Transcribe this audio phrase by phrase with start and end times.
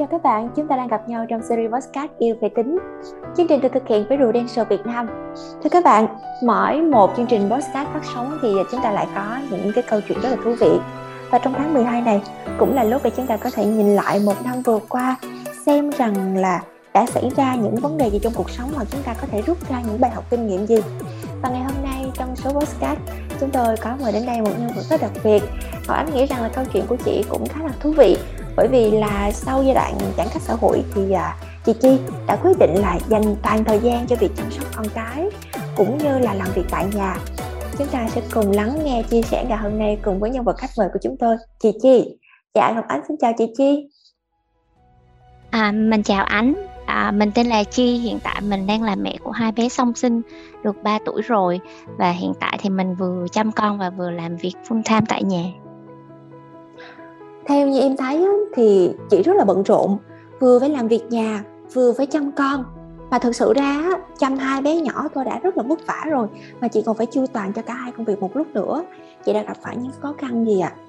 [0.00, 2.78] chào các bạn, chúng ta đang gặp nhau trong series podcast Yêu về tính.
[3.36, 5.06] Chương trình được thực hiện với Rùa Đen Show Việt Nam.
[5.62, 6.06] Thưa các bạn,
[6.42, 10.00] mỗi một chương trình podcast phát sóng thì chúng ta lại có những cái câu
[10.08, 10.78] chuyện rất là thú vị.
[11.30, 12.22] Và trong tháng 12 này
[12.58, 15.16] cũng là lúc để chúng ta có thể nhìn lại một năm vừa qua,
[15.66, 16.62] xem rằng là
[16.94, 19.42] đã xảy ra những vấn đề gì trong cuộc sống mà chúng ta có thể
[19.42, 20.76] rút ra những bài học kinh nghiệm gì.
[21.42, 22.98] Và ngày hôm nay trong số podcast
[23.40, 25.42] chúng tôi có mời đến đây một nhân vật rất đặc biệt.
[25.86, 28.16] Và anh nghĩ rằng là câu chuyện của chị cũng khá là thú vị
[28.60, 32.36] bởi vì là sau giai đoạn giãn cách xã hội thì à, chị Chi đã
[32.36, 35.28] quyết định là dành toàn thời gian cho việc chăm sóc con cái
[35.76, 37.16] cũng như là làm việc tại nhà.
[37.78, 40.58] Chúng ta sẽ cùng lắng nghe chia sẻ ngày hôm nay cùng với nhân vật
[40.58, 42.18] khách mời của chúng tôi chị Chi.
[42.54, 43.88] Dạ Ngọc Ánh xin chào chị Chi.
[45.50, 46.54] À, mình chào Ánh.
[46.86, 49.94] À, mình tên là Chi hiện tại mình đang là mẹ của hai bé song
[49.94, 50.22] sinh
[50.64, 51.60] được 3 tuổi rồi
[51.98, 55.22] và hiện tại thì mình vừa chăm con và vừa làm việc full time tại
[55.22, 55.44] nhà
[57.50, 59.96] theo như em thấy thì chị rất là bận rộn
[60.40, 62.64] vừa phải làm việc nhà vừa phải chăm con.
[63.10, 66.28] Mà thực sự ra chăm hai bé nhỏ tôi đã rất là vất vả rồi
[66.60, 68.82] mà chị còn phải chu toàn cho cả hai công việc một lúc nữa.
[69.24, 70.72] Chị đã gặp phải những khó khăn gì ạ?
[70.76, 70.80] À?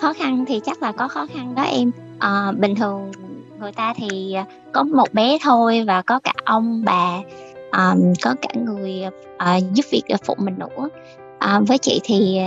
[0.00, 1.90] khó khăn thì chắc là có khó khăn đó em.
[2.18, 3.12] À, bình thường
[3.60, 4.36] người ta thì
[4.72, 7.18] có một bé thôi và có cả ông bà
[7.72, 9.02] um, có cả người
[9.34, 10.88] uh, giúp việc ờ, phụ mình nữa.
[11.36, 12.38] Uh, với chị thì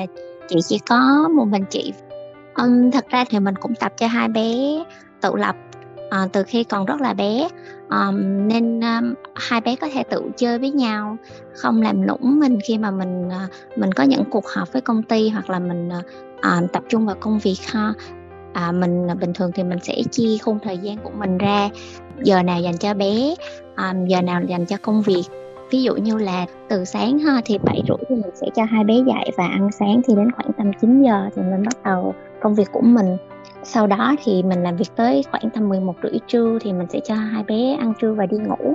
[0.50, 1.94] chị chỉ có một mình chị
[2.56, 4.84] um, thật ra thì mình cũng tập cho hai bé
[5.22, 5.56] tự lập
[6.06, 7.48] uh, từ khi còn rất là bé.
[7.90, 11.18] Um, nên um, hai bé có thể tự chơi với nhau
[11.56, 15.04] không làm lũng mình khi mà mình uh, mình có những cuộc họp với công
[15.04, 15.90] ty hoặc là mình
[16.38, 17.94] uh, tập trung vào công việc ha.
[18.54, 21.70] À, mình bình thường thì mình sẽ chia khung thời gian của mình ra.
[22.24, 23.36] Giờ nào dành cho bé
[23.78, 25.24] um, giờ nào dành cho công việc.
[25.72, 28.84] Ví dụ như là từ sáng ha thì bảy rưỡi thì mình sẽ cho hai
[28.84, 32.16] bé dậy và ăn sáng thì đến khoảng tầm 9 giờ thì mình bắt đầu
[32.42, 33.18] công việc của mình.
[33.64, 37.00] Sau đó thì mình làm việc tới khoảng tầm 11 rưỡi trưa thì mình sẽ
[37.00, 38.74] cho hai bé ăn trưa và đi ngủ.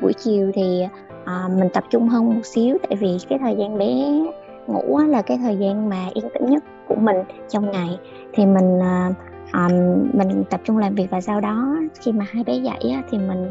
[0.00, 0.86] Buổi chiều thì
[1.24, 3.94] à, mình tập trung hơn một xíu tại vì cái thời gian bé
[4.66, 7.16] ngủ là cái thời gian mà yên tĩnh nhất của mình
[7.48, 7.98] trong ngày.
[8.32, 9.10] Thì mình à,
[9.50, 9.68] à,
[10.12, 13.18] mình tập trung làm việc và sau đó khi mà hai bé dậy á, thì
[13.18, 13.50] mình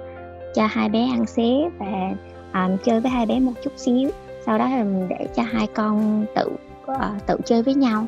[0.55, 2.11] cho hai bé ăn xế và
[2.51, 4.09] à, chơi với hai bé một chút xíu.
[4.45, 6.49] Sau đó là mình để cho hai con tự
[6.85, 8.05] à, tự chơi với nhau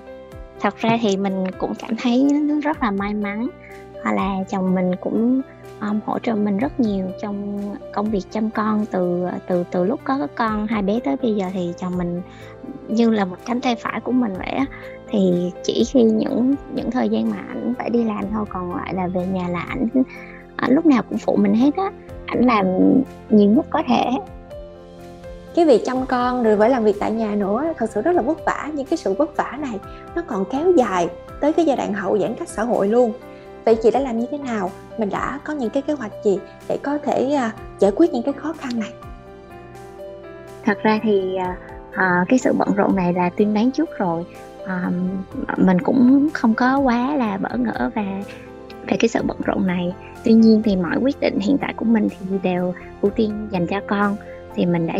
[0.61, 2.27] thật ra thì mình cũng cảm thấy
[2.63, 3.47] rất là may mắn
[4.03, 5.41] hoặc là chồng mình cũng
[5.81, 7.61] um, hỗ trợ mình rất nhiều trong
[7.93, 11.45] công việc chăm con từ từ từ lúc có con hai bé tới bây giờ
[11.53, 12.21] thì chồng mình
[12.87, 14.65] như là một cánh tay phải của mình vậy á.
[15.09, 18.93] Thì chỉ khi những những thời gian mà ảnh phải đi làm thôi còn lại
[18.93, 19.87] là về nhà là ảnh
[20.55, 21.91] ảnh lúc nào cũng phụ mình hết á.
[22.25, 22.65] Ảnh làm
[23.29, 24.05] nhiều nhất có thể
[25.55, 28.21] cái việc chăm con rồi phải làm việc tại nhà nữa thật sự rất là
[28.21, 28.69] vất vả.
[28.73, 29.79] Nhưng cái sự vất vả này
[30.15, 31.07] nó còn kéo dài
[31.41, 33.13] tới cái giai đoạn hậu giãn cách xã hội luôn.
[33.65, 34.71] Vậy chị đã làm như thế nào?
[34.97, 38.23] Mình đã có những cái kế hoạch gì để có thể uh, giải quyết những
[38.23, 38.93] cái khó khăn này?
[40.65, 41.37] Thật ra thì
[41.91, 44.25] uh, cái sự bận rộn này là tuyên đoán trước rồi.
[44.63, 44.93] Uh,
[45.57, 48.03] mình cũng không có quá là bỡ ngỡ và
[48.87, 49.93] về cái sự bận rộn này.
[50.23, 53.67] Tuy nhiên thì mọi quyết định hiện tại của mình thì đều ưu tiên dành
[53.67, 54.15] cho con.
[54.55, 54.93] Thì mình đã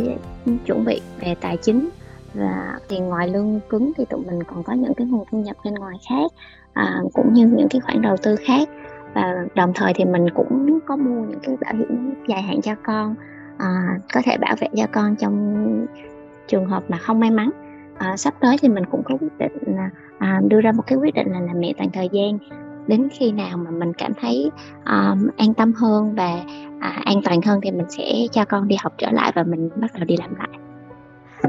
[0.58, 1.90] chuẩn bị về tài chính
[2.34, 5.56] và thì ngoài lương cứng thì tụi mình còn có những cái nguồn thu nhập
[5.66, 6.32] bên ngoài khác
[6.74, 8.70] à, cũng như những cái khoản đầu tư khác.
[9.14, 12.76] Và đồng thời thì mình cũng có mua những cái bảo hiểm dài hạn cho
[12.84, 13.16] con
[13.58, 15.86] à, có thể bảo vệ cho con trong
[16.48, 17.50] trường hợp mà không may mắn.
[17.98, 20.98] À, sắp tới thì mình cũng có quyết định là à, đưa ra một cái
[20.98, 22.38] quyết định là làm mẹ toàn thời gian
[22.90, 24.52] đến khi nào mà mình cảm thấy
[24.86, 26.44] um, an tâm hơn và
[26.80, 29.70] à, an toàn hơn thì mình sẽ cho con đi học trở lại và mình
[29.76, 30.60] bắt đầu đi làm lại.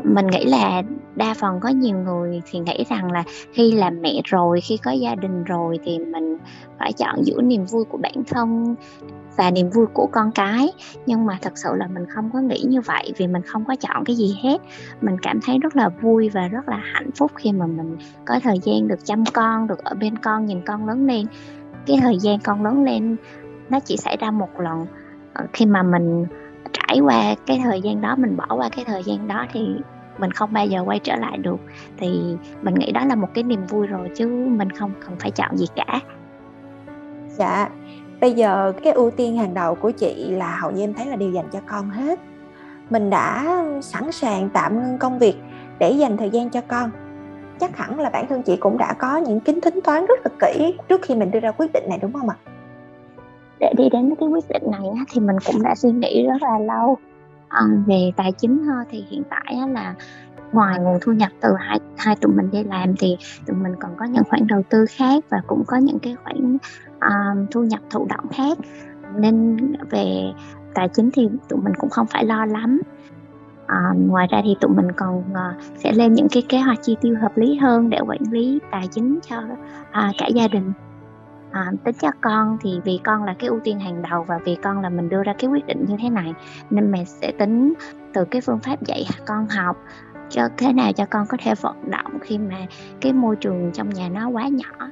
[0.05, 0.83] Mình nghĩ là
[1.17, 4.91] đa phần có nhiều người thì nghĩ rằng là khi làm mẹ rồi khi có
[4.91, 6.37] gia đình rồi thì mình
[6.79, 8.75] phải chọn giữa niềm vui của bản thân
[9.37, 10.73] và niềm vui của con cái.
[11.07, 13.77] Nhưng mà thật sự là mình không có nghĩ như vậy vì mình không có
[13.77, 14.59] chọn cái gì hết.
[15.01, 18.41] Mình cảm thấy rất là vui và rất là hạnh phúc khi mà mình có
[18.43, 21.27] thời gian được chăm con, được ở bên con, nhìn con lớn lên.
[21.87, 23.17] Cái thời gian con lớn lên,
[23.71, 24.87] nó chỉ xảy ra một lần.
[25.33, 26.27] Ờ, khi mà mình
[26.73, 29.61] trải qua cái thời gian đó, mình bỏ qua cái thời gian đó thì
[30.19, 31.61] mình không bao giờ quay trở lại được.
[31.97, 35.31] Thì mình nghĩ đó là một cái niềm vui rồi chứ mình không cần phải
[35.31, 36.01] chọn gì cả.
[37.29, 37.69] Dạ
[38.21, 41.17] bây giờ cái ưu tiên hàng đầu của chị là hầu như em thấy là
[41.17, 42.21] đều dành cho con hết.
[42.91, 45.37] Mình đã sẵn sàng tạm ngưng công việc
[45.79, 46.91] để dành thời gian cho con.
[47.61, 50.31] Chắc hẳn là bản thân chị cũng đã có những kính tính toán rất là
[50.41, 52.37] kỹ trước khi mình đưa ra quyết định này đúng không ạ?
[53.61, 56.59] Để đi đến cái quyết định này thì mình cũng đã suy nghĩ rất là
[56.59, 56.97] lâu.
[57.49, 59.95] À, về tài chính thì hiện tại là
[60.53, 63.91] ngoài nguồn thu nhập từ hai hai tụi mình đi làm thì tụi mình còn
[63.97, 66.57] có những khoản đầu tư khác và cũng có những cái khoản
[67.01, 68.59] um, thu nhập thụ động khác.
[69.17, 69.57] Nên
[69.91, 70.33] về
[70.75, 72.81] tài chính thì tụi mình cũng không phải lo lắm.
[73.67, 76.97] À, ngoài ra thì tụi mình còn uh, sẽ lên những cái kế hoạch chi
[77.01, 80.73] tiêu hợp lý hơn để quản lý tài chính cho uh, cả gia đình.
[81.51, 84.55] À, tính cho con thì vì con là cái ưu tiên hàng đầu và vì
[84.55, 86.35] con là mình đưa ra cái quyết định như thế này
[86.71, 87.75] nên mẹ sẽ tính
[88.15, 89.77] từ cái phương pháp dạy con học
[90.29, 92.57] cho thế nào cho con có thể vận động khi mà
[93.01, 94.89] cái môi trường trong nhà nó quá nhỏ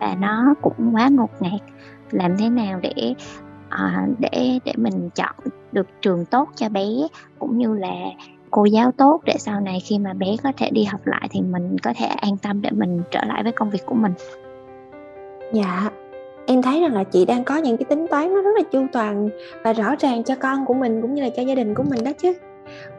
[0.00, 1.60] và nó cũng quá ngột ngạt.
[2.10, 3.14] Làm thế nào để
[3.68, 5.34] à, để để mình chọn
[5.72, 6.86] được trường tốt cho bé
[7.38, 7.94] cũng như là
[8.50, 11.40] cô giáo tốt để sau này khi mà bé có thể đi học lại thì
[11.40, 14.12] mình có thể an tâm để mình trở lại với công việc của mình?
[15.52, 15.90] Dạ
[16.46, 18.86] em thấy rằng là chị đang có những cái tính toán nó rất là chu
[18.92, 19.28] toàn
[19.64, 22.04] và rõ ràng cho con của mình cũng như là cho gia đình của mình
[22.04, 22.32] đó chứ.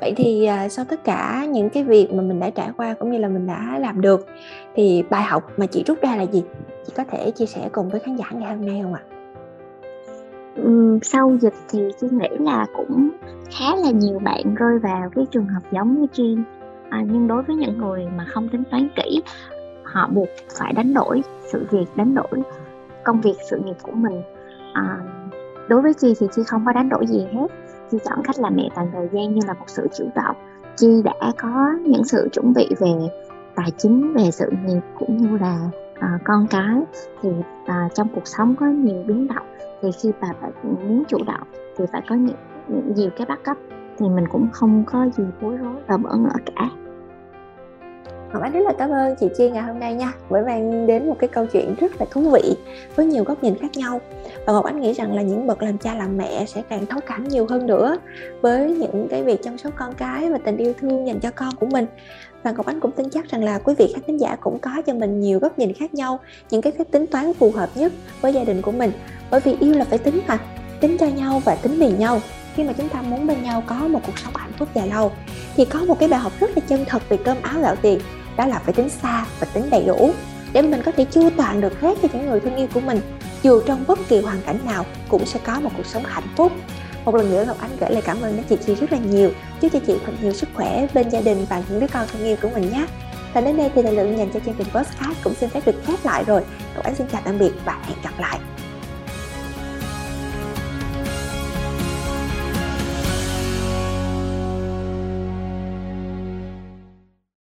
[0.01, 3.11] Vậy thì uh, sau tất cả những cái việc mà mình đã trải qua cũng
[3.11, 4.27] như là mình đã làm được
[4.75, 6.43] thì bài học mà chị rút ra là gì?
[6.87, 9.03] Chị có thể chia sẻ cùng với khán giả ngày hôm nay không ạ?
[11.01, 13.09] Sau dịch thì chị nghĩ là cũng
[13.49, 16.37] khá là nhiều bạn rơi vào cái trường hợp giống như chị,
[16.89, 19.21] à, nhưng đối với những người mà không tính toán kỹ
[19.83, 20.27] họ buộc
[20.59, 22.43] phải đánh đổi sự việc đánh đổi
[23.03, 24.21] công việc sự nghiệp của mình.
[24.73, 24.99] À,
[25.67, 27.47] đối với chi thì chi không có đánh đổi gì hết.
[27.91, 30.35] Chi chọn cách làm mẹ toàn thời gian như là một sự chủ động.
[30.75, 32.91] Chi đã có những sự chuẩn bị về
[33.55, 36.81] tài chính về sự nghiệp cũng như là à, con cái
[37.21, 37.29] thì
[37.65, 39.45] à, trong cuộc sống có nhiều biến động.
[39.81, 41.47] Thì khi bà phải muốn chủ động
[41.77, 42.35] thì phải có nhiều,
[42.95, 43.57] nhiều cái bắt cấp
[43.97, 46.69] thì mình cũng không có gì bối rối và bỡ ngỡ cả.
[48.33, 50.13] Ngọc Ánh rất là cảm ơn chị Chi ngày hôm nay nha.
[50.29, 52.55] Bởi mang đến một cái câu chuyện rất là thú vị
[52.95, 54.01] với nhiều góc nhìn khác nhau.
[54.45, 56.99] Và Ngọc Ánh nghĩ rằng là những bậc làm cha làm mẹ sẽ càng thấu
[57.07, 57.97] cảm nhiều hơn nữa
[58.41, 61.55] với những cái việc chăm sóc con cái và tình yêu thương dành cho con
[61.55, 61.85] của mình.
[62.43, 64.71] Và Ngọc Ánh cũng tin chắc rằng là quý vị khán thính giả cũng có
[64.85, 66.19] cho mình nhiều góc nhìn khác nhau,
[66.49, 67.91] những cái phép tính toán phù hợp nhất
[68.21, 68.91] với gia đình của mình.
[69.31, 70.37] Bởi vì yêu là phải tính mà,
[70.79, 72.21] tính cho nhau và tính vì nhau.
[72.55, 75.11] Khi mà chúng ta muốn bên nhau có một cuộc sống hạnh phúc dài lâu,
[75.55, 77.99] thì có một cái bài học rất là chân thật về cơm áo gạo tiền
[78.37, 80.11] đó là phải tính xa và tính đầy đủ
[80.53, 83.01] để mình có thể chu toàn được hết cho những người thân yêu của mình.
[83.43, 86.51] Dù trong bất kỳ hoàn cảnh nào cũng sẽ có một cuộc sống hạnh phúc.
[87.05, 89.31] Một lần nữa, Ngọc anh gửi lời cảm ơn đến chị Chi rất là nhiều.
[89.61, 92.23] Chúc cho chị thật nhiều sức khỏe bên gia đình và những đứa con thân
[92.23, 92.85] yêu của mình nhé.
[93.33, 95.81] Và đến đây thì thời lượng dành cho chương trình podcast cũng xin phép được
[95.85, 96.41] khép lại rồi.
[96.75, 98.39] Ngọc anh xin chào tạm biệt và hẹn gặp lại.